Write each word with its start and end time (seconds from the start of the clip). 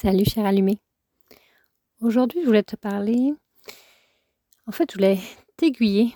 Salut 0.00 0.26
cher 0.26 0.46
allumé. 0.46 0.78
Aujourd'hui, 2.00 2.42
je 2.42 2.46
voulais 2.46 2.62
te 2.62 2.76
parler. 2.76 3.34
En 4.68 4.70
fait, 4.70 4.92
je 4.92 4.96
voulais 4.96 5.18
t'aiguiller 5.56 6.14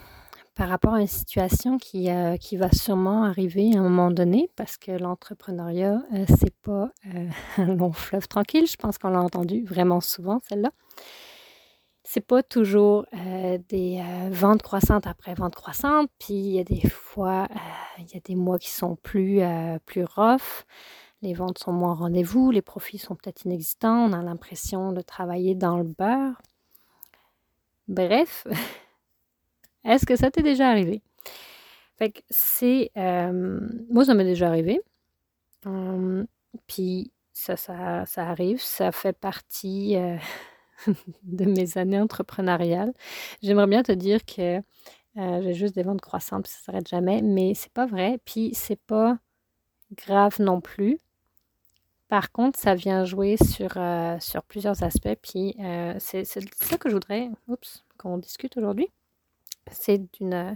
par 0.55 0.69
rapport 0.69 0.95
à 0.95 1.01
une 1.01 1.09
situation 1.09 1.79
qui, 1.79 2.09
euh, 2.09 2.37
qui 2.37 2.57
va 2.57 2.71
sûrement 2.71 3.25
arriver 3.25 3.73
à 3.75 3.81
un 3.81 3.83
moment 3.83 4.13
donné 4.13 4.49
parce 4.55 4.77
que 4.77 4.93
l'entrepreneuriat, 4.93 6.01
euh, 6.15 6.25
c'est 6.29 6.55
pas 6.59 6.93
euh, 7.13 7.29
un 7.57 7.75
long 7.75 7.91
fleuve 7.91 8.29
tranquille. 8.29 8.69
Je 8.69 8.77
pense 8.77 8.99
qu'on 8.99 9.09
l'a 9.09 9.21
entendu 9.21 9.65
vraiment 9.65 10.01
souvent, 10.01 10.39
celle-là. 10.49 10.71
C'est 12.05 12.25
pas 12.25 12.45
toujours 12.45 13.05
des 13.69 14.03
ventes 14.31 14.63
croissantes 14.63 15.07
après 15.07 15.35
ventes 15.35 15.55
croissantes, 15.55 16.11
puis 16.19 16.35
il 16.35 16.53
y 16.53 16.59
a 16.61 16.65
des 16.65 16.87
fois, 16.89 17.49
il 17.99 18.13
y 18.13 18.17
a 18.17 18.21
des 18.21 18.35
mois 18.35 18.59
qui 18.59 18.71
sont 18.71 18.97
plus, 18.97 19.41
plus 19.87 20.05
rough 20.05 20.67
les 21.23 21.35
ventes 21.35 21.59
sont 21.59 21.73
moins 21.73 21.95
rendez-vous, 21.95 22.51
les 22.51 22.63
profits 22.63 22.99
sont 22.99 23.15
peut-être 23.15 23.45
inexistants, 23.45 24.11
on 24.11 24.13
a 24.13 24.23
l'impression 24.23 24.93
de 24.93 25.01
travailler 25.01 25.55
dans 25.55 25.79
le 25.79 25.85
beurre. 25.85 26.43
Bref, 27.89 28.47
est-ce 29.85 30.05
que 30.05 30.17
ça 30.17 30.31
t'est 30.31 30.43
déjà 30.43 30.69
arrivé? 30.69 31.03
Que 31.99 32.21
c'est. 32.31 32.91
Euh, 32.97 33.61
moi, 33.89 34.05
ça 34.05 34.15
m'est 34.15 34.25
déjà 34.25 34.49
arrivé. 34.49 34.81
Hum, 35.65 36.27
puis 36.67 37.13
ça, 37.33 37.57
ça, 37.57 38.05
ça, 38.07 38.29
arrive, 38.29 38.61
ça 38.61 38.91
fait 38.91 39.13
partie 39.13 39.97
euh, 39.97 40.17
de 41.23 41.45
mes 41.45 41.79
années 41.79 42.01
entrepreneuriales. 42.01 42.93
J'aimerais 43.41 43.69
bien 43.69 43.85
te 43.85 43.93
dire 43.93 44.25
que 44.25 44.59
euh, 45.17 45.43
j'ai 45.43 45.55
juste 45.55 45.77
des 45.77 45.85
ventes 45.85 46.01
croissantes, 46.01 46.45
puis 46.45 46.53
ça 46.53 46.59
s'arrête 46.65 46.89
jamais, 46.89 47.23
mais 47.23 47.55
c'est 47.55 47.73
pas 47.73 47.87
vrai. 47.87 48.19
Puis 48.25 48.51
c'est 48.55 48.81
pas 48.81 49.19
grave 49.97 50.41
non 50.41 50.61
plus. 50.61 50.99
Par 52.13 52.31
contre, 52.31 52.59
ça 52.59 52.75
vient 52.75 53.07
jouer 53.07 53.39
sur, 53.39 53.73
euh, 53.79 54.19
plusieurs 54.47 54.83
aspects. 54.83 55.17
Puis 55.23 55.57
euh, 55.61 55.95
c'est 55.99 56.27
ça 56.27 56.77
que 56.77 56.91
je 56.91 56.95
voudrais 56.95 57.31
qu'on 57.97 58.19
discute 58.19 58.55
aujourd'hui. 58.59 58.91
C'est 59.71 59.97
d'une 60.13 60.35
euh, 60.35 60.53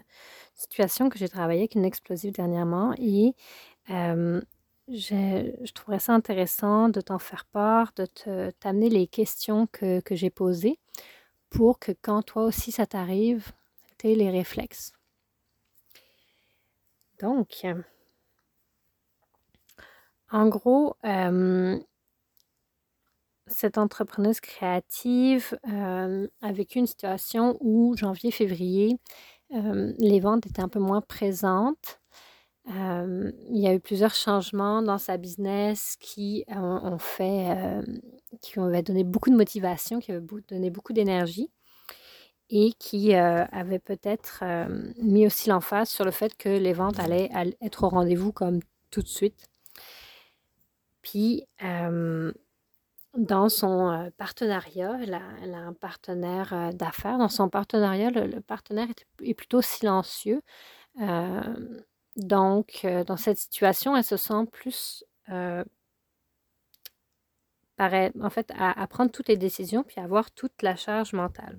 situation 0.54 1.08
que 1.08 1.18
j'ai 1.18 1.30
travaillé 1.30 1.60
avec 1.60 1.74
une 1.74 1.86
explosive 1.86 2.34
dernièrement 2.34 2.92
et 2.98 3.32
je 3.88 5.72
trouverais 5.72 5.98
ça 5.98 6.12
intéressant 6.12 6.90
de 6.90 7.00
t'en 7.00 7.18
faire 7.18 7.46
part, 7.46 7.92
de 7.96 8.50
t'amener 8.60 8.90
les 8.90 9.06
questions 9.06 9.66
que, 9.72 10.00
que 10.00 10.14
j'ai 10.14 10.28
posées 10.28 10.78
pour 11.48 11.78
que 11.78 11.92
quand 12.02 12.20
toi 12.20 12.44
aussi 12.44 12.70
ça 12.70 12.84
t'arrive, 12.84 13.50
tu 13.96 14.10
aies 14.10 14.14
les 14.14 14.28
réflexes. 14.28 14.92
Donc, 17.18 17.64
en 20.30 20.48
gros, 20.48 20.96
euh, 21.04 21.78
cette 23.46 23.78
entrepreneuse 23.78 24.40
créative 24.40 25.58
euh, 25.68 26.26
a 26.42 26.52
vécu 26.52 26.78
une 26.78 26.86
situation 26.86 27.56
où 27.60 27.96
janvier-février, 27.96 28.98
euh, 29.54 29.92
les 29.98 30.20
ventes 30.20 30.46
étaient 30.46 30.62
un 30.62 30.68
peu 30.68 30.80
moins 30.80 31.00
présentes. 31.00 32.00
il 32.66 33.32
y 33.60 33.68
a 33.68 33.74
eu 33.74 33.80
plusieurs 33.80 34.14
changements 34.14 34.82
dans 34.82 34.98
sa 34.98 35.16
business 35.16 35.96
qui 36.00 36.44
ont, 36.48 36.98
fait, 36.98 37.56
qui 38.42 38.58
ont 38.58 38.68
donné 38.82 39.04
beaucoup 39.04 39.30
de 39.30 39.36
motivation, 39.36 40.00
qui 40.00 40.10
avaient 40.10 40.26
donné 40.48 40.70
beaucoup 40.70 40.92
d'énergie 40.92 41.48
et 42.50 42.72
qui 42.78 43.14
avaient 43.14 43.78
peut-être 43.78 44.42
mis 45.00 45.26
aussi 45.26 45.48
l'emphase 45.48 45.90
sur 45.90 46.04
le 46.04 46.10
fait 46.10 46.36
que 46.36 46.48
les 46.48 46.72
ventes 46.72 46.98
allaient 46.98 47.30
être 47.62 47.84
au 47.84 47.88
rendez-vous 47.88 48.32
comme 48.32 48.58
tout 48.90 49.02
de 49.02 49.08
suite. 49.08 49.48
Puis, 51.06 51.46
dans 53.16 53.48
son 53.48 54.10
partenariat, 54.18 54.98
elle 55.00 55.14
a, 55.14 55.58
un 55.58 55.72
partenaire 55.72 56.74
d'affaires. 56.74 57.18
Dans 57.18 57.28
son 57.28 57.48
partenariat, 57.48 58.10
le, 58.10 58.40
partenaire 58.40 58.88
est, 59.22 59.34
plutôt 59.34 59.62
silencieux. 59.62 60.42
donc, 62.16 62.84
dans 63.06 63.16
cette 63.16 63.38
situation, 63.38 63.96
elle 63.96 64.02
se 64.02 64.16
sent 64.16 64.46
plus, 64.50 65.04
en 65.28 65.62
fait, 68.30 68.52
à, 68.58 68.86
prendre 68.88 69.12
toutes 69.12 69.28
les 69.28 69.36
décisions 69.36 69.84
puis 69.84 70.00
à 70.00 70.02
avoir 70.02 70.32
toute 70.32 70.60
la 70.62 70.74
charge 70.74 71.12
mentale. 71.12 71.56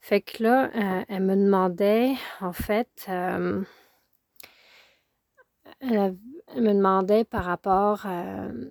Fait 0.00 0.20
que 0.20 0.42
là, 0.42 1.04
elle 1.08 1.22
me 1.22 1.36
demandait, 1.36 2.16
en 2.42 2.52
fait, 2.52 3.08
elle, 5.80 6.16
me 6.56 6.72
demandait 6.72 7.24
par 7.24 7.44
rapport 7.44 8.02
euh, 8.06 8.70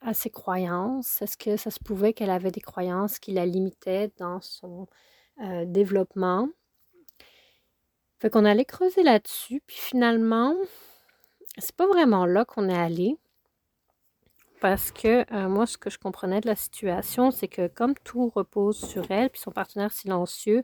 à 0.00 0.14
ses 0.14 0.30
croyances, 0.30 1.20
est-ce 1.22 1.36
que 1.36 1.56
ça 1.56 1.70
se 1.70 1.80
pouvait 1.80 2.12
qu'elle 2.12 2.30
avait 2.30 2.50
des 2.50 2.60
croyances 2.60 3.18
qui 3.18 3.32
la 3.32 3.46
limitaient 3.46 4.12
dans 4.18 4.40
son 4.40 4.86
euh, 5.42 5.64
développement? 5.66 6.48
Fait 8.18 8.30
qu'on 8.30 8.44
allait 8.44 8.64
creuser 8.64 9.02
là-dessus, 9.02 9.62
puis 9.66 9.76
finalement, 9.76 10.54
c'est 11.58 11.76
pas 11.76 11.86
vraiment 11.86 12.24
là 12.24 12.44
qu'on 12.44 12.68
est 12.68 12.78
allé. 12.78 13.16
Parce 14.58 14.90
que 14.90 15.30
euh, 15.34 15.48
moi, 15.50 15.66
ce 15.66 15.76
que 15.76 15.90
je 15.90 15.98
comprenais 15.98 16.40
de 16.40 16.46
la 16.46 16.56
situation, 16.56 17.30
c'est 17.30 17.46
que 17.46 17.66
comme 17.68 17.94
tout 18.04 18.32
repose 18.34 18.78
sur 18.78 19.10
elle, 19.10 19.28
puis 19.28 19.40
son 19.40 19.50
partenaire 19.50 19.92
silencieux, 19.92 20.62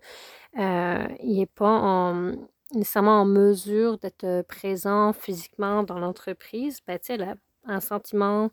il 0.54 1.36
n'est 1.36 1.46
pas 1.46 1.78
en, 1.78 2.32
nécessairement 2.74 3.20
en 3.22 3.24
mesure 3.24 3.98
d'être 3.98 4.42
présent 4.48 5.12
physiquement 5.12 5.82
dans 5.82 5.98
l'entreprise, 5.98 6.80
ben, 6.86 6.98
elle 7.08 7.22
a 7.22 7.34
un 7.64 7.80
sentiment 7.80 8.50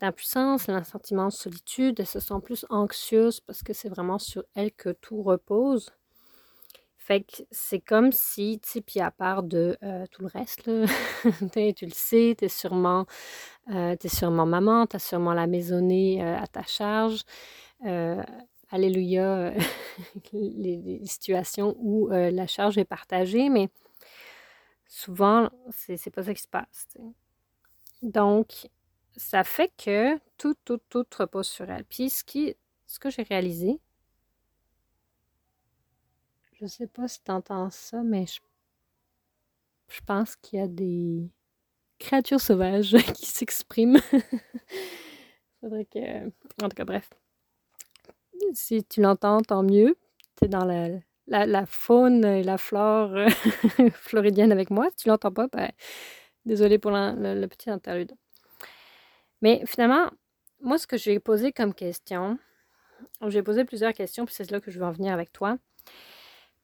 d'impuissance, 0.00 0.68
un 0.68 0.84
sentiment 0.84 1.26
de 1.26 1.32
solitude, 1.32 2.00
elle 2.00 2.06
se 2.06 2.20
sent 2.20 2.40
plus 2.42 2.66
anxieuse 2.70 3.40
parce 3.40 3.62
que 3.62 3.72
c'est 3.72 3.88
vraiment 3.88 4.18
sur 4.18 4.44
elle 4.54 4.72
que 4.72 4.90
tout 4.90 5.22
repose. 5.22 5.90
Fait 6.96 7.22
que 7.22 7.42
c'est 7.50 7.80
comme 7.80 8.12
si, 8.12 8.60
tu 8.62 8.70
sais, 8.70 8.80
puis 8.82 9.00
à 9.00 9.10
part 9.10 9.42
de 9.42 9.78
tout 10.10 10.22
le 10.22 10.28
reste, 10.28 10.66
là, 10.66 10.84
tu 11.74 11.86
le 11.86 11.92
sais, 11.94 12.36
tu 12.38 12.44
es 12.44 12.48
sûrement, 12.48 13.06
es 13.70 14.08
sûrement 14.08 14.44
maman, 14.44 14.86
tu 14.86 14.96
as 14.96 14.98
sûrement 14.98 15.32
la 15.32 15.46
maisonnée 15.46 16.22
à 16.22 16.46
ta 16.46 16.64
charge 16.64 17.22
alléluia, 18.70 19.50
euh, 19.50 19.58
les, 20.32 21.00
situations 21.04 21.76
où 21.78 22.12
euh, 22.12 22.30
la 22.30 22.46
charge 22.46 22.78
est 22.78 22.84
partagée, 22.84 23.48
mais 23.48 23.68
souvent, 24.86 25.50
c'est 25.70 26.10
pas 26.10 26.22
ça 26.22 26.34
qui 26.34 26.42
se 26.42 26.48
passe. 26.48 26.88
Donc, 28.02 28.68
ça 29.16 29.44
fait 29.44 29.72
que 29.76 30.18
tout, 30.36 30.54
tout, 30.64 30.80
tout 30.88 31.04
repose 31.18 31.48
sur 31.48 31.68
elle. 31.70 31.84
Puis, 31.84 32.10
ce, 32.10 32.24
qui, 32.24 32.54
ce 32.86 32.98
que 32.98 33.10
j'ai 33.10 33.22
réalisé, 33.22 33.80
je 36.60 36.66
sais 36.66 36.86
pas 36.86 37.08
si 37.08 37.22
tu 37.22 37.30
entends 37.30 37.70
ça, 37.70 38.02
mais 38.02 38.26
je, 38.26 38.40
pense 40.04 40.36
qu'il 40.36 40.58
y 40.58 40.62
a 40.62 40.68
des 40.68 41.28
créatures 41.98 42.40
sauvages 42.40 42.96
qui 43.14 43.26
s'expriment. 43.26 44.00
Faudrait 45.60 45.86
que. 45.86 46.26
En 46.62 46.68
tout 46.68 46.76
cas, 46.76 46.84
bref 46.84 47.10
si 48.54 48.84
tu 48.84 49.00
l'entends, 49.00 49.40
tant 49.42 49.62
mieux. 49.62 49.96
Tu 50.36 50.46
es 50.46 50.48
dans 50.48 50.64
la, 50.64 51.66
faune 51.66 52.24
et 52.24 52.42
la 52.42 52.58
flore 52.58 53.14
euh, 53.14 53.28
floridienne 53.92 54.52
avec 54.52 54.70
moi. 54.70 54.88
Si 54.90 55.04
tu 55.04 55.08
l'entends 55.08 55.32
pas, 55.32 55.48
ben, 55.48 55.70
désolé 56.44 56.78
pour 56.78 56.90
le, 56.90 57.46
petit 57.46 57.70
interlude. 57.70 58.12
Mais 59.42 59.62
finalement, 59.66 60.10
moi, 60.60 60.78
ce 60.78 60.86
que 60.86 60.96
j'ai 60.96 61.20
posé 61.20 61.52
comme 61.52 61.74
question, 61.74 62.38
j'ai 63.28 63.42
posé 63.42 63.64
plusieurs 63.64 63.92
questions, 63.92 64.26
puis 64.26 64.34
c'est 64.34 64.50
là 64.50 64.60
que 64.60 64.70
je 64.70 64.78
veux 64.78 64.86
en 64.86 64.92
venir 64.92 65.12
avec 65.12 65.32
toi. 65.32 65.58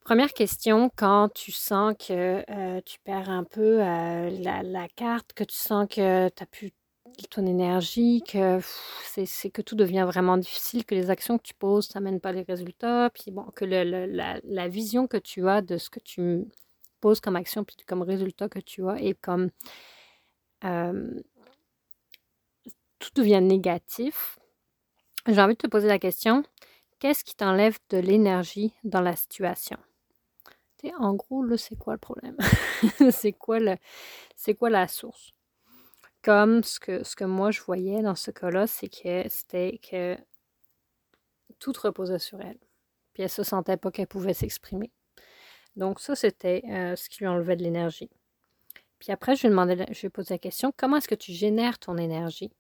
Première 0.05 0.33
question, 0.35 0.91
quand 0.95 1.31
tu 1.33 1.51
sens 1.51 1.95
que 1.99 2.45
euh, 2.51 2.81
tu 2.85 2.99
perds 3.05 3.31
un 3.31 3.45
peu 3.45 3.81
euh, 3.81 4.31
la, 4.43 4.62
la, 4.62 4.87
carte, 4.89 5.33
que 5.33 5.45
tu 5.45 5.56
sens 5.56 5.87
que 5.89 6.29
tu 6.29 6.43
as 6.43 6.47
pu 6.47 6.73
ton 7.22 7.47
énergie, 7.47 8.22
que 8.22 8.60
c'est 9.02 9.50
que 9.50 9.62
tout 9.62 9.76
devient 9.76 10.05
vraiment 10.06 10.37
difficile, 10.37 10.84
que 10.84 10.94
les 10.94 11.11
actions 11.11 11.38
que 11.38 11.44
tu 11.44 11.55
poses, 11.55 11.88
ça 11.88 12.00
mène 12.00 12.20
pas 12.20 12.32
les 12.32 12.43
résultats, 12.43 13.11
puis 13.11 13.31
bon, 13.31 13.44
que 13.55 13.64
la, 13.64 14.69
vision 14.69 15.06
que 15.06 15.16
tu 15.16 15.49
as 15.49 15.62
de 15.62 15.78
ce 15.78 15.90
que 15.90 16.00
tu 16.00 16.44
poses 17.00 17.20
comme 17.20 17.37
action, 17.37 17.64
puis 17.64 17.76
comme 17.87 18.02
résultat 18.02 18.49
que 18.49 18.58
tu 18.58 18.88
as, 18.88 19.00
et 19.00 19.14
comme 19.14 19.50
tout 22.99 23.11
devient 23.14 23.43
négatif, 23.43 24.38
j'ai 25.26 25.40
envie 25.40 25.55
de 25.55 25.58
te 25.58 25.67
poser 25.67 25.88
la 25.88 25.99
question, 25.99 26.44
qu'est-ce 26.99 27.25
qui 27.25 27.34
t'enlève 27.34 27.78
de 27.90 27.99
l'énergie 27.99 28.72
dans 28.84 29.00
la 29.00 29.17
situation? 29.17 29.78
en 30.99 31.14
gros, 31.14 31.56
c'est 31.56 31.76
quoi 31.76 31.94
le 31.94 31.99
problème? 31.99 32.37
c'est 33.10 33.32
quoi, 33.32 33.58
le, 33.58 33.76
quoi 34.58 34.69
la 34.69 34.87
source? 34.87 35.32
Comme 36.25 36.65
ce 36.65 36.81
que, 36.81 37.25
moi 37.25 37.50
je 37.50 37.61
voyais 37.61 38.03
dans 38.03 38.15
ce 38.15 38.31
cas-là, 38.31 38.67
c'est 38.67 38.88
que 38.88 39.29
c'était 39.29 39.79
que 39.79 40.17
tout 41.59 41.73
reposait 41.81 42.19
sur 42.19 42.41
elle. 42.41 42.59
Puis 43.12 43.23
elle 43.23 43.31
se 43.31 43.43
sentait 43.44 43.76
pas 43.76 43.91
qu'elle 43.91 44.06
pouvait 44.06 44.35
s'exprimer. 44.35 44.91
Donc 45.76 46.00
ça, 46.00 46.17
c'était 46.17 46.62
euh, 46.69 46.97
ce 46.97 47.09
qui 47.09 47.21
lui 47.21 47.26
enlevait 47.26 47.56
de 47.56 47.62
l'énergie. 47.62 48.11
Puis 48.99 49.12
après, 49.12 49.37
je 49.37 49.47
lui, 49.47 49.55
je 49.91 50.00
lui 50.00 50.06
ai 50.06 50.11
posé 50.11 50.35
la 50.35 50.38
question, 50.38 50.73
comment 50.76 50.97
est-ce 50.97 51.09
que 51.09 51.15
tu 51.15 51.32
génères 51.32 51.79
ton 51.79 51.99
énergie? 51.99 52.50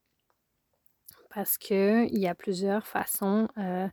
Parce 1.34 1.58
qu'il 1.58 2.16
y 2.16 2.28
a 2.28 2.34
plusieurs 2.34 2.86
façons 2.86 3.48
euh, 3.58 3.88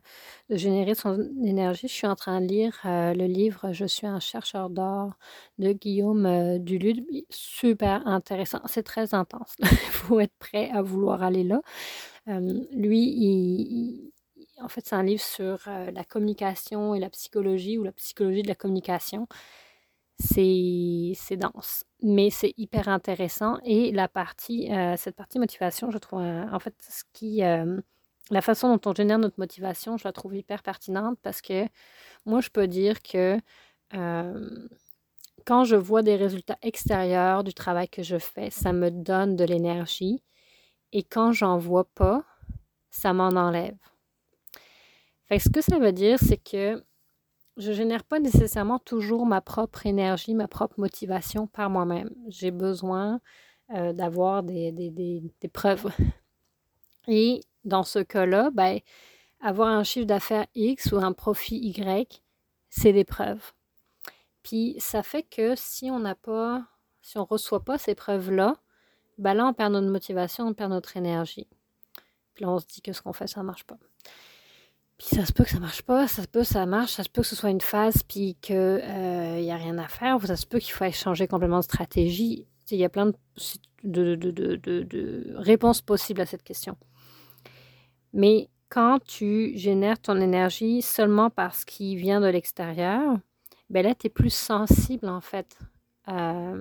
de 0.48 0.56
générer 0.56 0.94
son 0.94 1.18
énergie. 1.44 1.88
Je 1.88 1.92
suis 1.92 2.06
en 2.06 2.14
train 2.14 2.40
de 2.40 2.46
lire 2.46 2.78
euh, 2.84 3.14
le 3.14 3.26
livre 3.26 3.72
Je 3.72 3.84
suis 3.84 4.06
un 4.06 4.20
chercheur 4.20 4.70
d'or 4.70 5.14
de 5.58 5.72
Guillaume 5.72 6.24
euh, 6.24 6.58
Duluth. 6.58 7.04
Super 7.30 8.06
intéressant. 8.06 8.60
C'est 8.66 8.84
très 8.84 9.14
intense. 9.14 9.54
Il 9.60 9.66
faut 9.90 10.20
être 10.20 10.36
prêt 10.38 10.70
à 10.70 10.82
vouloir 10.82 11.22
aller 11.22 11.42
là. 11.42 11.60
lui, 12.26 14.12
en 14.60 14.68
fait, 14.68 14.82
c'est 14.86 14.94
un 14.94 15.02
livre 15.02 15.22
sur 15.22 15.58
la 15.66 16.04
communication 16.04 16.94
et 16.94 17.00
la 17.00 17.10
psychologie 17.10 17.76
ou 17.76 17.82
la 17.82 17.92
psychologie 17.92 18.42
de 18.42 18.48
la 18.48 18.54
communication 18.54 19.26
c'est 20.18 21.36
dense, 21.36 21.84
mais 22.02 22.30
c'est 22.30 22.54
hyper 22.56 22.88
intéressant. 22.88 23.58
Et 23.64 23.92
la 23.92 24.08
partie, 24.08 24.72
euh, 24.72 24.96
cette 24.96 25.16
partie 25.16 25.38
motivation, 25.38 25.90
je 25.90 25.98
trouve, 25.98 26.20
euh, 26.20 26.44
en 26.52 26.58
fait, 26.58 26.74
ce 26.80 27.02
qui, 27.12 27.42
euh, 27.42 27.80
la 28.30 28.40
façon 28.40 28.74
dont 28.74 28.90
on 28.90 28.94
génère 28.94 29.18
notre 29.18 29.38
motivation, 29.38 29.96
je 29.96 30.04
la 30.04 30.12
trouve 30.12 30.36
hyper 30.36 30.62
pertinente 30.62 31.18
parce 31.22 31.42
que 31.42 31.66
moi, 32.24 32.40
je 32.40 32.50
peux 32.50 32.68
dire 32.68 33.02
que 33.02 33.38
quand 35.44 35.64
je 35.64 35.76
vois 35.76 36.02
des 36.02 36.16
résultats 36.16 36.56
extérieurs 36.62 37.44
du 37.44 37.52
travail 37.52 37.88
que 37.88 38.02
je 38.02 38.18
fais, 38.18 38.48
ça 38.50 38.72
me 38.72 38.90
donne 38.90 39.36
de 39.36 39.44
l'énergie. 39.44 40.22
Et 40.92 41.02
quand 41.02 41.32
j'en 41.32 41.58
vois 41.58 41.84
pas, 41.84 42.24
ça 42.90 43.12
m'en 43.12 43.28
enlève. 43.28 43.76
Fait 45.26 45.38
ce 45.38 45.50
que 45.50 45.60
ça 45.60 45.78
veut 45.78 45.92
dire, 45.92 46.18
c'est 46.18 46.36
que 46.36 46.82
je 47.56 47.72
génère 47.72 48.04
pas 48.04 48.18
nécessairement 48.18 48.78
toujours 48.78 49.26
ma 49.26 49.40
propre 49.40 49.86
énergie, 49.86 50.34
ma 50.34 50.48
propre 50.48 50.78
motivation 50.78 51.46
par 51.46 51.70
moi-même. 51.70 52.10
J'ai 52.28 52.50
besoin 52.50 53.20
euh, 53.74 53.92
d'avoir 53.92 54.42
des, 54.42 54.72
des, 54.72 55.48
preuves. 55.52 55.90
Et 57.08 57.40
dans 57.64 57.82
ce 57.82 57.98
cas-là, 57.98 58.50
ben, 58.52 58.78
avoir 59.40 59.68
un 59.68 59.84
chiffre 59.84 60.06
d'affaires 60.06 60.46
X 60.54 60.92
ou 60.92 60.98
un 60.98 61.12
profit 61.12 61.56
Y, 61.56 62.22
c'est 62.68 62.92
des 62.92 63.04
preuves. 63.04 63.52
Puis 64.42 64.76
ça 64.78 65.02
fait 65.02 65.22
que 65.22 65.54
si 65.56 65.90
on 65.90 65.98
n'a 65.98 66.14
pas, 66.14 66.64
si 67.00 67.18
on 67.18 67.24
reçoit 67.24 67.64
pas 67.64 67.78
ces 67.78 67.94
preuves-là, 67.94 68.56
ben 69.18 69.34
là, 69.34 69.46
on 69.46 69.52
perd 69.52 69.72
notre 69.72 69.90
motivation, 69.90 70.46
on 70.46 70.54
perd 70.54 70.70
notre 70.70 70.96
énergie. 70.96 71.48
Puis 72.34 72.44
là, 72.44 72.50
on 72.50 72.58
se 72.58 72.66
dit 72.66 72.80
que 72.80 72.92
ce 72.92 73.02
qu'on 73.02 73.12
fait, 73.12 73.26
ça 73.26 73.40
ne 73.40 73.46
marche 73.46 73.64
pas. 73.64 73.76
Ça 75.04 75.26
se 75.26 75.32
peut 75.32 75.42
que 75.42 75.50
ça 75.50 75.58
marche 75.58 75.82
pas, 75.82 76.06
ça 76.06 76.22
se 76.22 76.28
peut 76.28 76.40
que 76.42 76.46
ça 76.46 76.64
marche, 76.64 76.92
ça 76.92 77.02
se 77.02 77.08
peut 77.08 77.22
que 77.22 77.26
ce 77.26 77.34
soit 77.34 77.50
une 77.50 77.60
phase 77.60 78.04
puis 78.04 78.36
qu'il 78.40 78.54
n'y 78.54 78.60
euh, 78.60 79.52
a 79.52 79.56
rien 79.56 79.76
à 79.78 79.88
faire, 79.88 80.24
ça 80.24 80.36
se 80.36 80.46
peut 80.46 80.60
qu'il 80.60 80.72
faut 80.72 80.88
changer 80.92 81.26
complètement 81.26 81.58
de 81.58 81.64
stratégie. 81.64 82.46
Il 82.70 82.78
y 82.78 82.84
a 82.84 82.88
plein 82.88 83.10
de, 83.82 84.14
de, 84.14 85.34
réponses 85.34 85.82
possibles 85.82 86.20
à 86.20 86.26
cette 86.26 86.44
question. 86.44 86.76
Mais 88.12 88.48
quand 88.68 89.00
tu 89.04 89.58
génères 89.58 89.98
ton 89.98 90.20
énergie 90.20 90.82
seulement 90.82 91.30
parce 91.30 91.64
qu'il 91.64 91.98
vient 91.98 92.20
de 92.20 92.28
l'extérieur, 92.28 93.18
ben 93.70 93.84
là, 93.84 93.96
tu 93.96 94.06
es 94.06 94.10
plus 94.10 94.32
sensible 94.32 95.08
en 95.08 95.20
fait 95.20 95.58
à, 96.06 96.52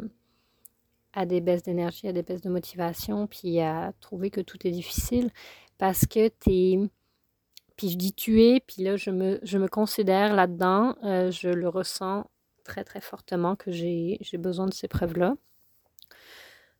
à 1.13 1.27
des 1.27 1.41
baisses 1.41 1.63
d'énergie, 1.63 2.07
à 2.07 2.11
des 2.11 2.23
baisses 2.23 2.41
de 2.41 2.49
motivation, 2.49 3.27
puis 3.27 3.61
à 3.61 3.93
trouver 3.99 4.31
que 4.31 4.41
tout 4.41 4.57
est 4.65 4.71
difficile 4.71 5.29
parce 5.77 6.07
que 6.07 6.27
tu 6.27 6.49
es 6.49 6.79
puis 7.81 7.89
je 7.89 7.97
dis 7.97 8.13
tuer, 8.13 8.59
puis 8.59 8.83
là, 8.83 8.95
je 8.95 9.09
me, 9.09 9.39
je 9.41 9.57
me 9.57 9.67
considère 9.67 10.35
là-dedans. 10.35 10.95
Euh, 11.03 11.31
je 11.31 11.49
le 11.49 11.67
ressens 11.67 12.29
très, 12.63 12.83
très 12.83 13.01
fortement 13.01 13.55
que 13.55 13.71
j'ai 13.71 14.19
besoin 14.33 14.67
de 14.67 14.73
ces 14.75 14.87
preuves-là. 14.87 15.33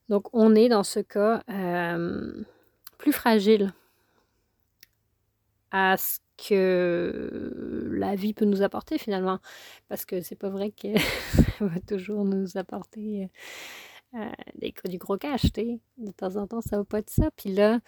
Donc, 0.08 0.32
on 0.32 0.54
est 0.54 0.68
dans 0.68 0.84
ce 0.84 1.00
cas 1.00 1.42
euh, 1.50 2.44
plus 2.98 3.10
fragile 3.10 3.72
à 5.72 5.96
ce 5.96 6.20
que 6.36 7.90
la 7.90 8.14
vie 8.14 8.32
peut 8.32 8.44
nous 8.44 8.62
apporter 8.62 8.96
finalement. 8.96 9.40
Parce 9.88 10.04
que 10.04 10.20
c'est 10.20 10.36
pas 10.36 10.50
vrai 10.50 10.70
qu'elle 10.70 11.00
va 11.60 11.80
toujours 11.80 12.24
nous 12.24 12.56
apporter 12.56 13.28
euh, 14.14 14.30
des, 14.54 14.72
du 14.84 14.98
gros 14.98 15.16
cash. 15.16 15.52
De 15.52 16.12
temps 16.16 16.36
en 16.36 16.46
temps, 16.46 16.60
ça 16.60 16.76
va 16.76 16.84
pas 16.84 17.00
être 17.00 17.10
ça. 17.10 17.32
Puis 17.32 17.52
là, 17.52 17.80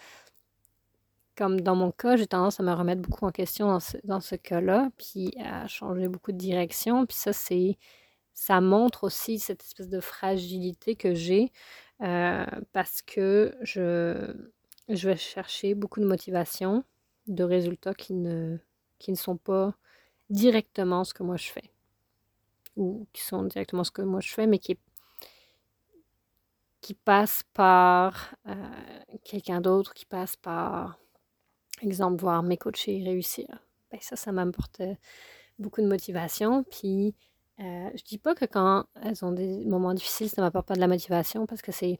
comme 1.35 1.61
dans 1.61 1.75
mon 1.75 1.91
cas, 1.91 2.15
j'ai 2.15 2.27
tendance 2.27 2.59
à 2.59 2.63
me 2.63 2.73
remettre 2.73 3.01
beaucoup 3.01 3.25
en 3.25 3.31
question 3.31 3.77
dans 4.03 4.19
ce, 4.21 4.35
cas-là, 4.35 4.89
puis 4.97 5.33
à 5.43 5.67
changer 5.67 6.07
beaucoup 6.07 6.31
de 6.31 6.37
direction. 6.37 7.05
Puis 7.05 7.17
ça, 7.17 7.33
c'est 7.33 7.77
ça 8.33 8.61
montre 8.61 9.05
aussi 9.05 9.39
cette 9.39 9.63
espèce 9.63 9.89
de 9.89 9.99
fragilité 9.99 10.95
que 10.95 11.13
j'ai 11.13 11.51
euh, 12.01 12.45
parce 12.73 13.01
que 13.01 13.55
je, 13.61 14.33
je 14.89 15.09
vais 15.09 15.17
chercher 15.17 15.73
beaucoup 15.73 15.99
de 16.01 16.05
motivation, 16.05 16.83
de 17.27 17.43
résultats 17.43 17.93
qui 17.93 18.13
ne, 18.13 18.57
qui 18.99 19.11
ne 19.11 19.15
sont 19.15 19.37
pas 19.37 19.73
directement 20.29 21.03
ce 21.03 21.13
que 21.13 21.23
moi 21.23 21.37
je 21.37 21.49
fais. 21.49 21.71
Ou 22.75 23.07
qui 23.13 23.23
sont 23.23 23.43
directement 23.43 23.83
ce 23.83 23.91
que 23.91 24.01
moi 24.01 24.19
je 24.19 24.33
fais, 24.33 24.47
mais 24.47 24.59
qui, 24.59 24.77
qui 26.81 26.93
passent 26.93 27.43
par 27.53 28.35
euh, 28.47 28.53
quelqu'un 29.23 29.61
d'autre, 29.61 29.93
qui 29.93 30.05
passe 30.05 30.35
par 30.35 30.99
exemple, 31.83 32.21
voir 32.21 32.43
mes 32.43 32.57
coachés 32.57 33.01
réussir. 33.03 33.47
Ben, 33.91 33.99
ça, 34.01 34.15
ça 34.15 34.31
m'apporte 34.31 34.81
beaucoup 35.59 35.81
de 35.81 35.87
motivation. 35.87 36.63
Puis, 36.63 37.15
euh, 37.59 37.89
je 37.95 38.03
dis 38.03 38.17
pas 38.17 38.35
que 38.35 38.45
quand 38.45 38.85
elles 39.01 39.23
ont 39.23 39.31
des 39.31 39.65
moments 39.65 39.93
difficiles, 39.93 40.29
ça 40.29 40.41
m'apporte 40.41 40.67
pas 40.67 40.75
de 40.75 40.79
la 40.79 40.87
motivation 40.87 41.45
parce 41.45 41.61
que 41.61 41.71
c'est 41.71 41.99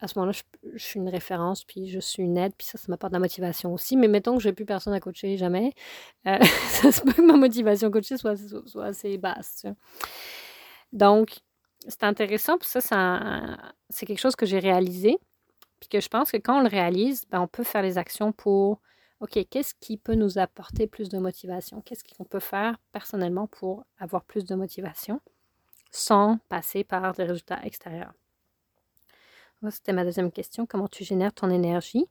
à 0.00 0.08
ce 0.08 0.18
moment-là, 0.18 0.38
je, 0.74 0.84
suis 0.84 1.00
une 1.00 1.08
référence, 1.08 1.64
puis 1.64 1.88
je 1.88 1.98
suis 1.98 2.22
une 2.22 2.36
aide, 2.36 2.52
puis 2.56 2.66
ça, 2.66 2.76
ça 2.76 2.84
m'apporte 2.88 3.12
de 3.12 3.16
la 3.16 3.20
motivation 3.20 3.72
aussi. 3.72 3.96
Mais 3.96 4.08
mettons 4.08 4.36
que 4.36 4.42
je 4.42 4.48
n'ai 4.48 4.52
plus 4.52 4.66
personne 4.66 4.92
à 4.92 5.00
coacher, 5.00 5.38
jamais. 5.38 5.72
Euh, 6.26 6.38
ça 6.68 6.92
se 6.92 7.00
peut 7.00 7.14
que 7.14 7.22
ma 7.22 7.36
motivation 7.36 7.90
coachée 7.90 8.18
soit, 8.18 8.36
soit, 8.66 8.84
assez 8.84 9.16
basse. 9.16 9.64
Donc, 10.92 11.38
c'est 11.88 12.04
intéressant, 12.04 12.58
puis 12.58 12.68
ça, 12.68 12.82
ça 12.82 13.56
c'est 13.88 14.04
quelque 14.04 14.18
chose 14.18 14.36
que 14.36 14.44
j'ai 14.44 14.58
réalisé. 14.58 15.18
Puis 15.80 15.88
que 15.88 16.00
je 16.00 16.08
pense 16.08 16.32
que 16.32 16.36
quand 16.36 16.58
on 16.58 16.62
le 16.62 16.68
réalise, 16.68 17.26
ben, 17.30 17.40
on 17.40 17.48
peut 17.48 17.64
faire 17.64 17.82
les 17.82 17.98
actions 17.98 18.32
pour, 18.32 18.80
OK, 19.20 19.38
qu'est-ce 19.50 19.74
qui 19.74 19.96
peut 19.96 20.14
nous 20.14 20.38
apporter 20.38 20.86
plus 20.86 21.08
de 21.08 21.18
motivation? 21.18 21.80
Qu'est-ce 21.82 22.04
qu'on 22.04 22.24
peut 22.24 22.40
faire 22.40 22.78
personnellement 22.92 23.46
pour 23.46 23.84
avoir 23.98 24.24
plus 24.24 24.44
de 24.44 24.54
motivation 24.54 25.20
sans 25.90 26.38
passer 26.48 26.84
par 26.84 27.12
des 27.14 27.24
résultats 27.24 27.60
extérieurs? 27.64 28.12
C'était 29.70 29.92
ma 29.92 30.04
deuxième 30.04 30.30
question. 30.30 30.66
Comment 30.66 30.88
tu 30.88 31.04
génères 31.04 31.32
ton 31.32 31.50
énergie? 31.50 32.06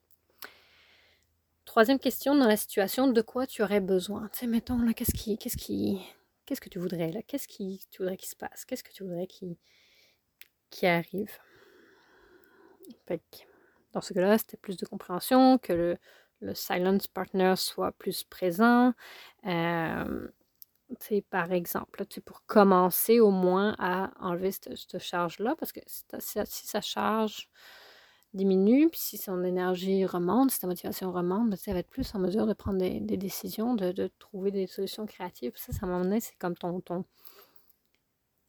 Troisième 1.63 1.99
question, 1.99 2.35
dans 2.35 2.47
la 2.47 2.57
situation, 2.57 3.07
de 3.07 3.21
quoi 3.21 3.47
tu 3.47 3.63
aurais 3.63 3.81
besoin? 3.81 4.29
Tu 4.33 4.39
sais, 4.39 4.47
mettons, 4.47 4.79
là, 4.79 4.93
qu'est-ce 4.93 5.13
qui, 5.13 5.37
qu'est-ce 5.37 5.57
qui, 5.57 5.99
qu'est-ce 6.45 6.61
que 6.61 6.69
tu 6.69 6.79
voudrais, 6.79 7.11
là? 7.11 7.21
Qu'est-ce 7.23 7.47
qui, 7.47 7.85
tu 7.91 8.01
voudrais 8.01 8.17
qu'il 8.17 8.29
se 8.29 8.35
passe? 8.35 8.65
Qu'est-ce 8.65 8.83
que 8.83 8.91
tu 8.91 9.03
voudrais 9.03 9.27
qui, 9.27 9.57
qui 10.69 10.85
arrive? 10.85 11.31
Dans 13.95 14.01
ce 14.01 14.13
cas-là, 14.13 14.37
c'était 14.37 14.57
plus 14.57 14.77
de 14.77 14.85
compréhension, 14.85 15.57
que 15.57 15.73
le, 15.73 15.97
le 16.41 16.53
silence 16.53 17.07
partner 17.07 17.55
soit 17.55 17.91
plus 17.93 18.23
présent. 18.23 18.93
Euh, 19.45 20.27
par 21.29 21.51
exemple, 21.51 22.05
pour 22.25 22.45
commencer 22.45 23.19
au 23.19 23.31
moins 23.31 23.75
à 23.79 24.11
enlever 24.19 24.51
cette, 24.51 24.99
charge-là, 24.99 25.55
parce 25.57 25.71
que 25.71 25.79
si, 25.87 26.67
sa 26.67 26.81
charge 26.81 27.49
diminue, 28.33 28.89
puis 28.89 28.99
si 28.99 29.17
son 29.17 29.43
énergie 29.43 30.05
remonte, 30.05 30.51
si 30.51 30.59
sa 30.59 30.67
motivation 30.67 31.11
remonte, 31.11 31.49
ben, 31.49 31.57
elle 31.65 31.73
va 31.73 31.79
être 31.79 31.89
plus 31.89 32.13
en 32.13 32.19
mesure 32.19 32.45
de 32.45 32.53
prendre 32.53 32.77
des, 32.77 32.99
décisions, 33.17 33.73
de, 33.73 34.11
trouver 34.19 34.51
des 34.51 34.67
solutions 34.67 35.05
créatives. 35.05 35.53
Ça, 35.55 35.73
ça 35.73 35.85
m'a 35.85 36.19
c'est 36.19 36.37
comme 36.37 36.55
ton, 36.55 36.81
ton, 36.81 37.05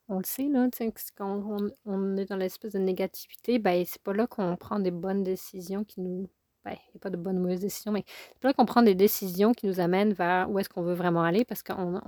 on 0.09 0.19
le 0.19 0.25
sait, 0.25 0.49
là, 0.49 0.69
quand 1.17 1.71
on, 1.85 2.17
est 2.17 2.27
dans 2.27 2.37
l'espèce 2.37 2.73
de 2.73 2.79
négativité, 2.79 3.59
ben, 3.59 3.85
c'est 3.87 4.03
pas 4.03 4.13
là 4.13 4.27
qu'on 4.27 4.57
prend 4.57 4.79
des 4.79 4.91
bonnes 4.91 5.23
décisions 5.23 5.85
qui 5.85 6.01
nous. 6.01 6.29
Ben, 6.65 6.73
n'y 6.73 6.97
a 6.97 6.99
pas 7.01 7.11
de 7.11 7.17
bonnes 7.17 7.39
ou 7.39 7.43
mauvaises 7.43 7.61
décisions, 7.61 7.93
mais 7.93 8.05
c'est 8.07 8.39
pas 8.41 8.49
là 8.49 8.55
qu'on 8.55 8.67
prend 8.67 8.83
des 8.83 8.95
décisions 8.95 9.53
qui 9.53 9.67
nous 9.67 9.81
amènent 9.81 10.13
vers 10.13 10.51
où 10.51 10.59
est-ce 10.59 10.69
qu'on 10.69 10.83
veut 10.83 10.95
vraiment 10.95 11.23
aller 11.23 11.45
parce 11.45 11.63
qu'on 11.63 12.01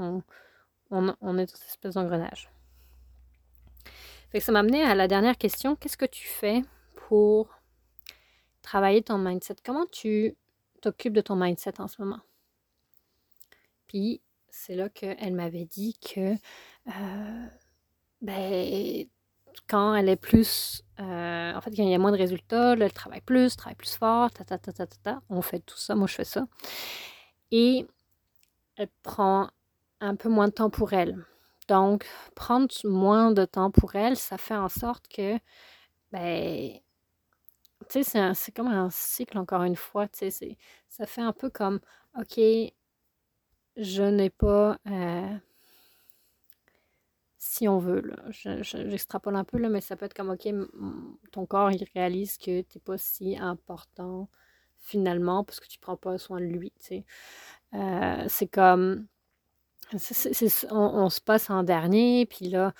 on, 0.90 1.38
est 1.38 1.47
dans 1.47 1.47
cette 1.47 1.69
espèce 1.69 1.95
d'engrenage. 1.95 2.50
Fait 4.31 4.38
que 4.38 4.45
ça 4.45 4.52
m'a 4.52 4.61
amené 4.61 4.83
à 4.83 4.95
la 4.95 5.07
dernière 5.09 5.38
question. 5.38 5.76
Qu'est-ce 5.76 5.97
que 5.97 6.07
tu 6.07 6.26
fais 6.26 6.62
pour 6.95 7.49
travailler 8.62 9.02
ton 9.02 9.19
mindset? 9.19 9.57
Comment 9.64 9.87
tu 9.87 10.37
t'occupes 10.83 11.14
de 11.14 11.21
ton 11.21 11.37
mindset 11.37 11.81
en 11.81 11.88
ce 11.88 12.02
moment? 12.02 12.21
Puis, 13.87 14.21
c'est 14.50 14.75
là 14.75 14.88
qu'elle 14.88 15.35
m'avait 15.35 15.64
dit 15.64 15.95
que 16.00 16.35
euh, 16.88 17.47
ben, 18.21 19.07
quand 19.69 19.95
elle 19.95 20.09
est 20.09 20.17
plus. 20.17 20.83
Euh, 21.01 21.55
en 21.55 21.61
fait, 21.61 21.71
quand 21.71 21.83
il 21.83 21.91
y 21.91 21.95
a 21.95 21.99
moins 21.99 22.13
de 22.13 22.17
résultats, 22.17 22.73
elle 22.73 22.93
travaille 22.93 23.21
plus, 23.21 23.57
travaille 23.57 23.77
plus 23.77 23.95
fort, 23.95 24.31
ta, 24.31 24.45
ta, 24.45 24.59
ta, 24.59 24.73
ta, 24.73 24.87
ta, 24.87 25.23
On 25.29 25.43
fait 25.43 25.61
tout 25.61 25.77
ça. 25.79 25.95
Moi, 25.95 26.07
je 26.07 26.15
fais 26.15 26.25
ça. 26.25 26.47
Et 27.51 27.87
elle 28.77 28.89
prend 29.03 29.51
un 30.01 30.17
peu 30.17 30.29
moins 30.29 30.49
de 30.49 30.53
temps 30.53 30.71
pour 30.71 30.93
elle. 30.93 31.25
Donc, 31.69 32.07
prendre 32.35 32.69
moins 32.85 33.31
de 33.33 33.45
temps 33.45 33.71
pour 33.71 33.95
elle, 33.95 34.17
ça 34.17 34.39
fait 34.39 34.57
en 34.57 34.69
sorte 34.69 35.09
que, 35.09 35.39
ben, 36.13 36.73
tu 37.91 38.03
sais, 38.05 38.35
c'est 38.35 38.53
comme 38.53 38.69
un 38.69 38.91
cycle, 38.91 39.39
encore 39.39 39.63
une 39.65 39.77
fois, 39.77 40.09
tu 40.09 40.31
sais, 40.31 40.59
ça 40.89 41.07
fait 41.07 41.21
un 41.23 41.33
peu 41.33 41.51
comme, 41.51 41.81
OK, 42.19 42.41
je 43.77 44.03
n'ai 44.03 44.31
pas, 44.31 44.79
euh, 44.89 45.37
si 47.38 47.68
on 47.68 47.78
veut, 47.78 48.02
j'extrapole 48.62 49.37
un 49.37 49.45
peu, 49.45 49.59
là, 49.59 49.68
mais 49.68 49.80
ça 49.80 49.97
peut 49.97 50.07
être 50.07 50.14
comme, 50.14 50.30
OK, 50.30 50.49
ton 51.30 51.47
corps, 51.47 51.71
il 51.71 51.87
réalise 51.95 52.37
que 52.37 52.62
tu 52.62 52.78
n'es 52.78 52.80
pas 52.85 52.99
si 52.99 53.38
important 53.38 54.28
finalement 54.80 55.45
parce 55.45 55.61
que 55.61 55.68
tu 55.68 55.78
prends 55.78 55.97
pas 55.97 56.18
soin 56.18 56.40
de 56.40 56.47
lui. 56.47 56.73
Euh, 57.75 58.25
c'est 58.28 58.49
comme, 58.49 59.07
on, 59.92 61.09
se 61.11 61.21
passe 61.21 61.49
en 61.49 61.62
dernier, 61.62 62.26
puis 62.26 62.49
là, 62.49 62.75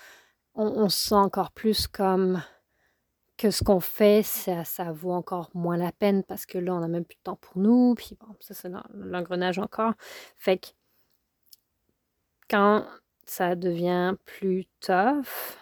on, 0.55 0.89
se 0.89 1.07
sent 1.09 1.15
encore 1.15 1.51
plus 1.51 1.87
comme 1.87 2.41
que 3.37 3.51
ce 3.51 3.63
qu'on 3.63 3.79
fait, 3.79 4.23
ça, 4.23 4.65
ça 4.65 4.91
vaut 4.91 5.13
encore 5.13 5.49
moins 5.53 5.77
la 5.77 5.93
peine 5.93 6.23
parce 6.23 6.45
que 6.45 6.57
là, 6.57 6.73
on 6.73 6.79
n'a 6.81 6.89
même 6.89 7.05
plus 7.05 7.15
de 7.15 7.21
temps 7.23 7.37
pour 7.37 7.57
nous, 7.59 7.95
puis 7.95 8.17
bon, 8.19 8.35
ça 8.41 8.53
c'est 8.53 8.69
l'engrenage 8.93 9.57
encore. 9.57 9.93
Fait 10.37 10.57
que 10.57 10.67
quand 12.49 12.85
ça 13.29 13.55
devient 13.55 14.15
plus 14.25 14.65
tough, 14.81 15.57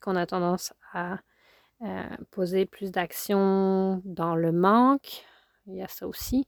qu'on 0.00 0.16
a 0.16 0.26
tendance 0.26 0.74
à 0.92 1.18
euh, 1.82 2.02
poser 2.30 2.66
plus 2.66 2.90
d'actions 2.90 4.02
dans 4.04 4.36
le 4.36 4.52
manque, 4.52 5.24
il 5.66 5.76
y 5.76 5.82
a 5.82 5.88
ça 5.88 6.06
aussi. 6.06 6.46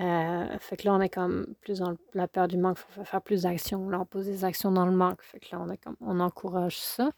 Euh, 0.00 0.58
fait 0.58 0.76
que 0.76 0.86
là, 0.86 0.94
on 0.94 1.00
est 1.00 1.08
comme 1.08 1.54
plus 1.60 1.78
dans 1.80 1.94
la 2.14 2.26
peur 2.26 2.48
du 2.48 2.56
manque, 2.56 2.78
il 2.90 2.94
faut 2.94 3.04
faire 3.04 3.22
plus 3.22 3.42
d'actions. 3.42 3.88
Là, 3.90 4.00
on 4.00 4.06
pose 4.06 4.26
des 4.26 4.44
actions 4.44 4.72
dans 4.72 4.86
le 4.86 4.92
manque. 4.92 5.22
Fait 5.22 5.40
que 5.40 5.54
là, 5.54 5.60
on, 5.60 5.70
est 5.70 5.78
comme, 5.78 5.96
on 6.00 6.20
encourage 6.20 6.78
ça. 6.78 7.10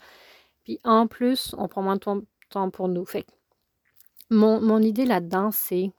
Puis 0.64 0.81
en 0.85 1.07
plus, 1.07 1.55
on 1.59 1.69
prend 1.69 1.83
moins 1.83 1.97
de 1.97 2.26
temps 2.50 2.71
pour 2.71 2.88
nous. 2.88 3.05
Fait 3.05 3.23
que 3.23 3.31
mon, 4.31 4.61
mon 4.61 4.81
idée 4.81 5.05
là-dedans, 5.05 5.50
c'est 5.50 5.93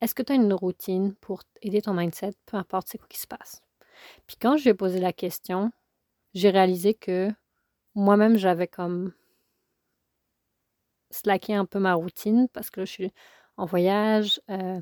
est-ce 0.00 0.14
que 0.14 0.22
tu 0.22 0.32
as 0.32 0.36
une 0.36 0.52
routine 0.52 1.14
pour 1.14 1.42
aider 1.62 1.82
ton 1.82 1.94
mindset, 1.94 2.32
peu 2.46 2.56
importe 2.56 2.88
c'est 2.88 2.98
quoi 2.98 3.08
qui 3.08 3.18
se 3.18 3.26
passe? 3.26 3.63
Puis 4.26 4.36
quand 4.40 4.56
je 4.56 4.64
lui 4.64 4.70
ai 4.70 4.74
posé 4.74 5.00
la 5.00 5.12
question, 5.12 5.70
j'ai 6.34 6.50
réalisé 6.50 6.94
que 6.94 7.30
moi-même, 7.94 8.36
j'avais 8.36 8.66
comme 8.66 9.12
slacké 11.10 11.54
un 11.54 11.64
peu 11.64 11.78
ma 11.78 11.94
routine 11.94 12.48
parce 12.52 12.70
que 12.70 12.84
je 12.84 12.90
suis 12.90 13.12
en 13.56 13.66
voyage. 13.66 14.40
Euh, 14.50 14.80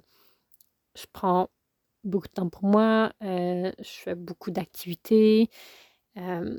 je 0.96 1.04
prends 1.12 1.50
beaucoup 2.04 2.28
de 2.28 2.32
temps 2.32 2.48
pour 2.48 2.64
moi. 2.64 3.12
Euh, 3.22 3.72
je 3.78 3.84
fais 3.84 4.14
beaucoup 4.14 4.50
d'activités. 4.50 5.50
Euh, 6.16 6.58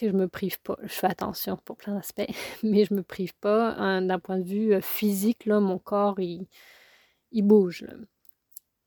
je 0.00 0.08
me 0.08 0.28
prive 0.28 0.60
pas. 0.60 0.76
Je 0.82 0.88
fais 0.94 1.06
attention 1.06 1.56
pour 1.64 1.76
plein 1.76 1.94
d'aspects, 1.94 2.26
mais 2.62 2.84
je 2.84 2.94
me 2.94 3.02
prive 3.02 3.34
pas. 3.36 3.72
Hein, 3.74 4.02
d'un 4.02 4.18
point 4.18 4.38
de 4.38 4.44
vue 4.48 4.80
physique, 4.82 5.46
là, 5.46 5.60
mon 5.60 5.78
corps, 5.78 6.18
il 6.20 6.48
bouge. 7.42 7.86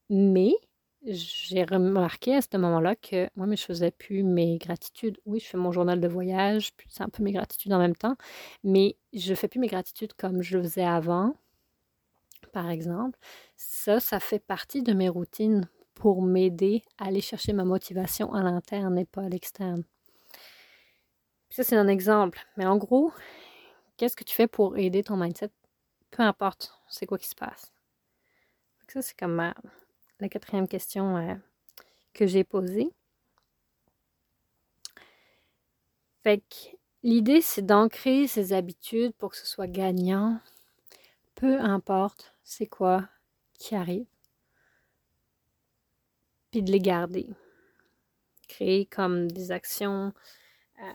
Mais 0.09 0.53
j'ai 1.03 1.63
remarqué 1.63 2.35
à 2.35 2.41
ce 2.41 2.57
moment-là 2.57 2.95
que 2.95 3.29
moi, 3.35 3.47
mais 3.47 3.55
je 3.55 3.65
faisais 3.65 3.91
plus 3.91 4.23
mes 4.23 4.57
gratitudes. 4.57 5.17
Oui, 5.25 5.39
je 5.39 5.45
fais 5.45 5.57
mon 5.57 5.71
journal 5.71 6.01
de 6.01 6.07
voyage, 6.07 6.71
c'est 6.87 7.03
un 7.03 7.09
peu 7.09 7.23
mes 7.23 7.31
gratitudes 7.31 7.73
en 7.73 7.79
même 7.79 7.95
temps, 7.95 8.15
mais 8.63 8.97
je 9.13 9.33
fais 9.33 9.47
plus 9.47 9.59
mes 9.59 9.67
gratitudes 9.67 10.13
comme 10.13 10.41
je 10.41 10.57
le 10.57 10.63
faisais 10.63 10.83
avant, 10.83 11.35
par 12.51 12.69
exemple. 12.69 13.17
Ça, 13.55 13.99
ça 13.99 14.19
fait 14.19 14.39
partie 14.39 14.83
de 14.83 14.93
mes 14.93 15.09
routines 15.09 15.69
pour 15.93 16.21
m'aider 16.21 16.83
à 16.97 17.05
aller 17.05 17.21
chercher 17.21 17.53
ma 17.53 17.63
motivation 17.63 18.33
à 18.33 18.43
l'interne 18.43 18.97
et 18.97 19.05
pas 19.05 19.23
à 19.23 19.29
l'externe. 19.29 19.83
Ça, 21.49 21.63
c'est 21.63 21.77
un 21.77 21.87
exemple. 21.87 22.39
Mais 22.57 22.65
en 22.65 22.77
gros, 22.77 23.11
qu'est-ce 23.97 24.15
que 24.15 24.23
tu 24.23 24.35
fais 24.35 24.47
pour 24.47 24.77
aider 24.77 25.03
ton 25.03 25.17
mindset? 25.17 25.49
Peu 26.11 26.23
importe, 26.23 26.73
c'est 26.87 27.05
quoi 27.05 27.17
qui 27.17 27.27
se 27.27 27.35
passe. 27.35 27.71
Ça, 28.87 29.01
c'est 29.01 29.17
comme 29.17 29.53
la 30.19 30.29
quatrième 30.29 30.67
question 30.67 31.17
euh, 31.17 31.35
que 32.13 32.25
j'ai 32.25 32.43
posée. 32.43 32.91
Fait 36.23 36.39
que 36.39 36.75
l'idée, 37.03 37.41
c'est 37.41 37.65
d'ancrer 37.65 38.27
ses 38.27 38.53
habitudes 38.53 39.13
pour 39.13 39.31
que 39.31 39.37
ce 39.37 39.45
soit 39.45 39.67
gagnant, 39.67 40.39
peu 41.35 41.59
importe 41.59 42.33
c'est 42.43 42.67
quoi 42.67 43.07
qui 43.53 43.75
arrive, 43.75 44.07
puis 46.51 46.61
de 46.61 46.71
les 46.71 46.79
garder. 46.79 47.27
Créer 48.47 48.85
comme 48.85 49.29
des 49.31 49.51
actions 49.51 50.13
euh, 50.81 50.91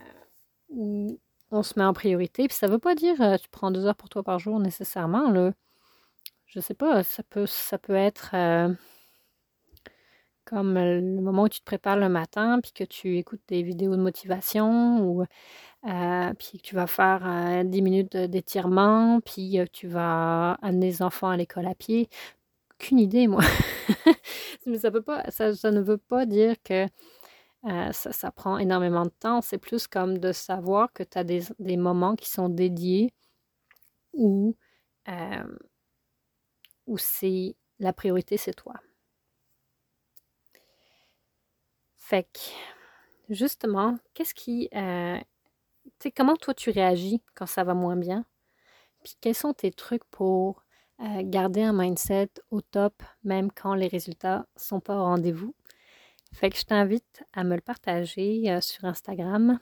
où 0.69 1.19
on 1.51 1.63
se 1.63 1.77
met 1.77 1.85
en 1.85 1.93
priorité. 1.93 2.47
Puis 2.47 2.57
ça 2.57 2.67
ne 2.67 2.73
veut 2.73 2.79
pas 2.79 2.95
dire 2.95 3.21
euh, 3.21 3.37
tu 3.37 3.47
prends 3.49 3.71
deux 3.71 3.85
heures 3.85 3.95
pour 3.95 4.09
toi 4.09 4.23
par 4.23 4.39
jour 4.39 4.59
nécessairement. 4.59 5.29
Là. 5.29 5.53
Je 6.47 6.59
sais 6.59 6.73
pas, 6.73 7.03
ça 7.03 7.23
peut, 7.23 7.45
ça 7.45 7.77
peut 7.77 7.95
être 7.95 8.35
comme 10.53 10.75
le 10.75 11.01
moment 11.21 11.43
où 11.43 11.49
tu 11.49 11.61
te 11.61 11.65
prépares 11.65 11.97
le 11.97 12.09
matin, 12.09 12.59
puis 12.61 12.73
que 12.73 12.83
tu 12.83 13.17
écoutes 13.17 13.41
des 13.47 13.63
vidéos 13.63 13.95
de 13.95 14.01
motivation, 14.01 15.01
ou 15.01 15.25
puis 15.83 16.59
que 16.59 16.63
tu 16.63 16.75
vas 16.75 16.87
faire 16.87 17.21
10 17.65 17.79
euh, 17.79 17.81
minutes 17.81 18.15
d'étirement, 18.15 19.19
puis 19.21 19.57
tu 19.73 19.87
vas 19.87 20.53
amener 20.61 20.87
les 20.87 21.01
enfants 21.01 21.29
à 21.29 21.37
l'école 21.37 21.65
à 21.65 21.75
pied. 21.75 22.07
Aucune 22.75 22.99
idée, 22.99 23.27
moi. 23.27 23.41
Mais 24.65 24.77
ça, 24.77 24.91
ne 24.91 25.81
veut 25.81 25.97
pas 25.97 26.25
dire 26.25 26.55
que 26.63 26.85
ça, 27.91 28.31
prend 28.31 28.57
énormément 28.59 29.05
de 29.05 29.11
temps. 29.19 29.41
C'est 29.41 29.57
plus 29.57 29.87
comme 29.87 30.19
de 30.19 30.31
savoir 30.31 30.93
que 30.93 31.03
tu 31.03 31.17
as 31.17 31.23
des, 31.23 31.41
des, 31.59 31.77
moments 31.77 32.15
qui 32.15 32.29
sont 32.29 32.49
dédiés 32.49 33.11
où, 34.13 34.55
où 36.85 36.97
c'est 36.97 37.55
la 37.79 37.93
priorité, 37.93 38.37
c'est 38.37 38.53
toi. 38.53 38.75
Fait 42.03 42.23
que, 42.33 42.39
justement, 43.29 43.97
qu'est-ce 44.13 44.33
qui. 44.33 44.67
Euh, 44.75 45.17
tu 45.85 45.91
sais, 45.99 46.11
comment 46.11 46.35
toi 46.35 46.53
tu 46.53 46.69
réagis 46.69 47.21
quand 47.33 47.45
ça 47.45 47.63
va 47.63 47.73
moins 47.73 47.95
bien? 47.95 48.25
Puis 49.05 49.15
quels 49.21 49.35
sont 49.35 49.53
tes 49.53 49.71
trucs 49.71 50.03
pour 50.11 50.65
euh, 50.99 51.21
garder 51.23 51.63
un 51.63 51.71
mindset 51.71 52.27
au 52.51 52.59
top, 52.59 53.01
même 53.23 53.49
quand 53.53 53.73
les 53.73 53.87
résultats 53.87 54.45
sont 54.57 54.81
pas 54.81 54.97
au 54.97 55.03
rendez-vous? 55.03 55.55
Fait 56.33 56.49
que 56.49 56.57
je 56.57 56.65
t'invite 56.65 57.23
à 57.31 57.45
me 57.45 57.55
le 57.55 57.61
partager 57.61 58.51
euh, 58.51 58.59
sur 58.59 58.83
Instagram 58.83 59.59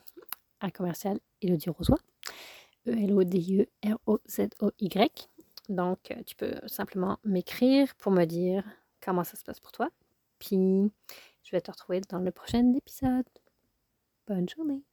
à 0.61 0.71
commercial 0.71 1.19
Elodie 1.43 1.69
Rosoy. 1.69 1.99
E-L-O-D-I-E-R-O-Z-O-Y. 2.87 3.69
Donc, 5.69 5.99
tu 6.25 6.35
peux 6.35 6.55
simplement 6.65 7.19
m'écrire 7.23 7.93
pour 7.97 8.11
me 8.11 8.25
dire 8.25 8.63
comment 8.99 9.23
ça 9.23 9.37
se 9.37 9.43
passe 9.43 9.59
pour 9.59 9.71
toi. 9.71 9.91
Puis, 10.39 10.89
je 11.43 11.51
vais 11.51 11.61
te 11.61 11.71
retrouver 11.71 12.01
dans 12.09 12.19
le 12.19 12.31
prochain 12.31 12.73
épisode. 12.73 13.27
Bonne 14.27 14.47
journée. 14.49 14.83